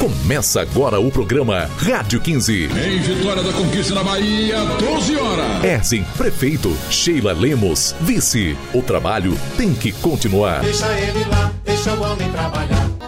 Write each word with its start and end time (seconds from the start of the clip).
Começa 0.00 0.60
agora 0.60 0.98
o 0.98 1.10
programa 1.10 1.68
Rádio 1.78 2.20
15. 2.20 2.64
Em 2.64 2.98
Vitória 3.00 3.42
da 3.42 3.52
Conquista 3.52 3.94
na 3.94 4.02
Bahia, 4.02 4.58
12 4.78 5.16
horas. 5.16 5.64
Erzin, 5.64 6.04
prefeito. 6.16 6.76
Sheila 6.90 7.32
Lemos, 7.32 7.94
vice. 8.00 8.56
O 8.74 8.82
trabalho 8.82 9.38
tem 9.56 9.72
que 9.72 9.92
continuar. 9.92 10.60
Deixa 10.62 10.86
ele 10.98 11.24
lá, 11.30 11.52
deixa 11.64 11.92
o 11.92 12.02
homem 12.02 12.28
trabalhar. 12.30 13.01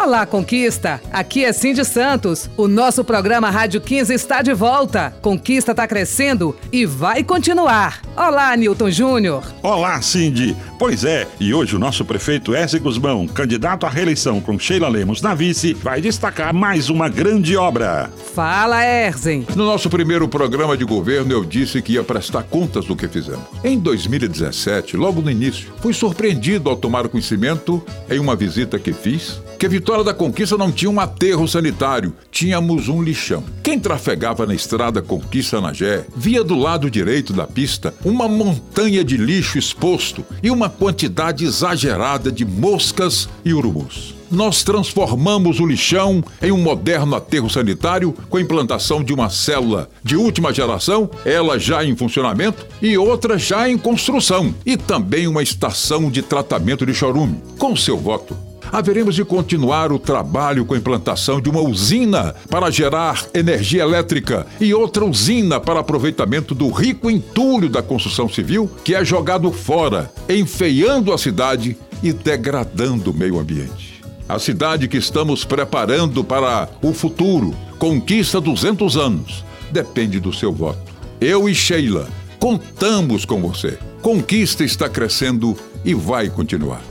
Olá, 0.00 0.24
Conquista! 0.24 1.00
Aqui 1.12 1.44
é 1.44 1.52
Cindy 1.52 1.84
Santos. 1.84 2.48
O 2.56 2.68
nosso 2.68 3.02
programa 3.02 3.50
Rádio 3.50 3.80
15 3.80 4.14
está 4.14 4.42
de 4.42 4.54
volta. 4.54 5.12
Conquista 5.20 5.72
está 5.72 5.88
crescendo 5.88 6.56
e 6.72 6.86
vai 6.86 7.24
continuar. 7.24 8.07
Olá, 8.18 8.56
Newton 8.56 8.90
Júnior. 8.90 9.44
Olá, 9.62 10.02
Cindy. 10.02 10.56
Pois 10.76 11.04
é, 11.04 11.24
e 11.38 11.54
hoje 11.54 11.76
o 11.76 11.78
nosso 11.78 12.04
prefeito 12.04 12.52
Ezio 12.52 12.80
Guzmão, 12.80 13.28
candidato 13.28 13.86
à 13.86 13.88
reeleição 13.88 14.40
com 14.40 14.58
Sheila 14.58 14.88
Lemos 14.88 15.22
na 15.22 15.36
vice, 15.36 15.72
vai 15.72 16.00
destacar 16.00 16.52
mais 16.52 16.90
uma 16.90 17.08
grande 17.08 17.56
obra. 17.56 18.10
Fala, 18.34 18.84
Erzen. 18.84 19.46
No 19.54 19.64
nosso 19.64 19.88
primeiro 19.88 20.26
programa 20.26 20.76
de 20.76 20.84
governo, 20.84 21.32
eu 21.32 21.44
disse 21.44 21.80
que 21.80 21.92
ia 21.92 22.02
prestar 22.02 22.42
contas 22.42 22.86
do 22.86 22.96
que 22.96 23.06
fizemos. 23.06 23.44
Em 23.62 23.78
2017, 23.78 24.96
logo 24.96 25.20
no 25.20 25.30
início, 25.30 25.72
fui 25.80 25.92
surpreendido 25.92 26.70
ao 26.70 26.76
tomar 26.76 27.08
conhecimento, 27.08 27.80
em 28.10 28.18
uma 28.18 28.34
visita 28.34 28.80
que 28.80 28.92
fiz, 28.92 29.40
que 29.58 29.66
a 29.66 29.68
Vitória 29.68 30.04
da 30.04 30.14
Conquista 30.14 30.56
não 30.56 30.70
tinha 30.70 30.90
um 30.90 31.00
aterro 31.00 31.46
sanitário, 31.48 32.12
tínhamos 32.30 32.88
um 32.88 33.02
lixão. 33.02 33.42
Quem 33.62 33.78
trafegava 33.78 34.46
na 34.46 34.54
estrada 34.54 35.02
Conquista 35.02 35.60
Nagé 35.60 36.04
via 36.16 36.44
do 36.44 36.56
lado 36.56 36.88
direito 36.88 37.32
da 37.32 37.46
pista 37.46 37.92
uma 38.08 38.26
montanha 38.26 39.04
de 39.04 39.16
lixo 39.16 39.58
exposto 39.58 40.24
e 40.42 40.50
uma 40.50 40.70
quantidade 40.70 41.44
exagerada 41.44 42.32
de 42.32 42.44
moscas 42.44 43.28
e 43.44 43.52
urubus. 43.52 44.14
Nós 44.30 44.62
transformamos 44.62 45.58
o 45.58 45.66
lixão 45.66 46.22
em 46.42 46.52
um 46.52 46.58
moderno 46.58 47.16
aterro 47.16 47.48
sanitário 47.48 48.14
com 48.28 48.36
a 48.36 48.40
implantação 48.40 49.02
de 49.02 49.12
uma 49.12 49.30
célula 49.30 49.88
de 50.02 50.16
última 50.16 50.52
geração, 50.52 51.10
ela 51.24 51.58
já 51.58 51.84
em 51.84 51.96
funcionamento, 51.96 52.66
e 52.80 52.98
outra 52.98 53.38
já 53.38 53.68
em 53.68 53.78
construção, 53.78 54.54
e 54.66 54.76
também 54.76 55.26
uma 55.26 55.42
estação 55.42 56.10
de 56.10 56.20
tratamento 56.20 56.84
de 56.84 56.92
chorume. 56.92 57.42
Com 57.58 57.74
seu 57.74 57.96
voto, 57.96 58.36
haveremos 58.72 59.14
de 59.14 59.24
continuar 59.24 59.92
o 59.92 59.98
trabalho 59.98 60.64
com 60.64 60.74
a 60.74 60.78
implantação 60.78 61.40
de 61.40 61.48
uma 61.48 61.60
usina 61.60 62.34
para 62.48 62.70
gerar 62.70 63.26
energia 63.34 63.82
elétrica 63.82 64.46
e 64.60 64.72
outra 64.72 65.04
usina 65.04 65.60
para 65.60 65.80
aproveitamento 65.80 66.54
do 66.54 66.68
rico 66.70 67.10
entulho 67.10 67.68
da 67.68 67.82
construção 67.82 68.28
civil 68.28 68.70
que 68.84 68.94
é 68.94 69.04
jogado 69.04 69.50
fora, 69.52 70.10
enfeiando 70.28 71.12
a 71.12 71.18
cidade 71.18 71.76
e 72.02 72.12
degradando 72.12 73.10
o 73.10 73.14
meio 73.14 73.38
ambiente. 73.38 74.02
A 74.28 74.38
cidade 74.38 74.88
que 74.88 74.98
estamos 74.98 75.44
preparando 75.44 76.22
para 76.22 76.68
o 76.82 76.92
futuro, 76.92 77.54
conquista 77.78 78.40
200 78.40 78.96
anos, 78.96 79.44
depende 79.70 80.20
do 80.20 80.32
seu 80.32 80.52
voto. 80.52 80.92
Eu 81.20 81.48
e 81.48 81.54
Sheila 81.54 82.06
contamos 82.38 83.24
com 83.24 83.40
você. 83.40 83.78
Conquista 84.02 84.62
está 84.62 84.88
crescendo 84.88 85.56
e 85.84 85.94
vai 85.94 86.28
continuar. 86.28 86.82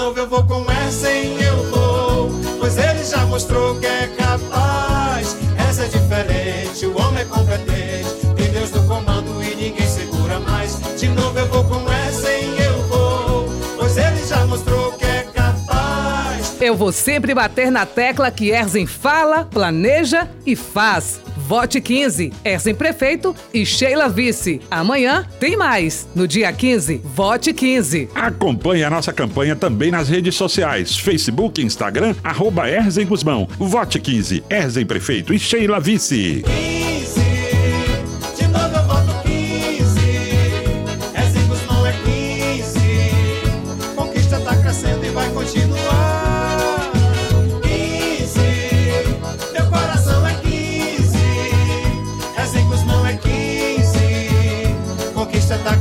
Novo 0.00 0.18
eu 0.18 0.26
vou 0.26 0.42
com 0.44 0.64
Essen, 0.88 1.38
eu 1.42 1.70
vou. 1.70 2.30
Pois 2.58 2.78
ele 2.78 3.04
já 3.04 3.26
mostrou 3.26 3.78
que 3.78 3.86
é 3.86 4.06
capaz. 4.16 5.36
Essa 5.68 5.84
é 5.84 5.88
diferente, 5.88 6.86
o 6.86 6.98
homem 6.98 7.20
é 7.20 7.24
competente. 7.26 8.08
Tem 8.34 8.50
Deus 8.50 8.70
no 8.70 8.82
comando 8.86 9.42
e 9.42 9.54
ninguém 9.54 9.86
segura 9.86 10.40
mais. 10.40 10.80
De 10.98 11.08
novo 11.08 11.38
eu 11.38 11.46
vou 11.46 11.64
com 11.64 11.82
Essen, 12.08 12.58
eu 12.64 12.82
vou. 12.84 13.48
Pois 13.76 13.98
ele 13.98 14.26
já 14.26 14.46
mostrou 14.46 14.92
que 14.92 15.04
é 15.04 15.26
capaz. 15.34 16.56
Eu 16.58 16.74
vou 16.74 16.92
sempre 16.92 17.34
bater 17.34 17.70
na 17.70 17.84
tecla 17.84 18.30
que 18.30 18.50
Erzen 18.50 18.86
fala, 18.86 19.44
planeja 19.44 20.26
e 20.46 20.56
faz. 20.56 21.20
Vote 21.50 21.80
15, 21.80 22.32
Erzen 22.44 22.76
prefeito 22.76 23.34
e 23.52 23.66
Sheila 23.66 24.08
vice. 24.08 24.60
Amanhã 24.70 25.26
tem 25.40 25.56
mais. 25.56 26.06
No 26.14 26.28
dia 26.28 26.52
15, 26.52 27.00
vote 27.04 27.52
15. 27.52 28.08
Acompanhe 28.14 28.84
a 28.84 28.88
nossa 28.88 29.12
campanha 29.12 29.56
também 29.56 29.90
nas 29.90 30.08
redes 30.08 30.36
sociais, 30.36 30.96
Facebook, 30.96 31.60
Instagram, 31.60 32.14
arroba 32.22 32.70
Erzen 32.70 33.04
Guzmão. 33.04 33.48
Vote 33.58 33.98
15, 33.98 34.44
Erzen 34.48 34.86
Prefeito 34.86 35.34
e 35.34 35.40
Sheila 35.40 35.80
Vice. 35.80 36.44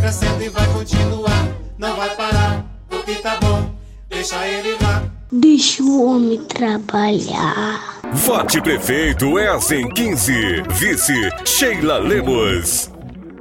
Crescendo 0.10 0.44
e 0.44 0.50
vai 0.50 0.66
continuar. 0.74 1.56
Não 1.78 1.96
vai 1.96 2.16
parar, 2.16 2.66
porque 2.90 3.14
tá 3.16 3.38
bom. 3.40 3.72
Deixa 4.10 4.48
ele 4.48 4.76
lá. 4.82 5.04
Deixa 5.32 5.84
o 5.84 6.04
homem 6.04 6.44
trabalhar. 6.46 8.02
Vote 8.12 8.60
prefeito 8.60 9.38
Erzin 9.38 9.88
15. 9.90 10.64
Vice 10.70 11.14
Sheila 11.46 12.00
Lemos. 12.00 12.90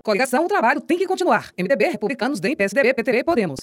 Coligação, 0.04 0.44
o 0.44 0.48
trabalho 0.48 0.80
tem 0.82 0.98
que 0.98 1.06
continuar. 1.06 1.50
MDB, 1.58 1.88
Republicanos, 1.88 2.38
DEM, 2.38 2.54
PSDB, 2.54 2.92
PTB, 2.92 3.24
Podemos. 3.24 3.60